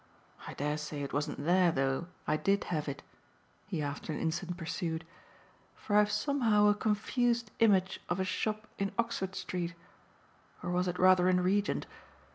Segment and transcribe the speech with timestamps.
[0.47, 3.03] I dare say it wasn't there, though, I did have it,"
[3.67, 5.05] he after an instant pursued,
[5.75, 9.75] "for I've somehow a confused image of a shop in Oxford Street
[10.63, 11.85] or was it rather in Regent?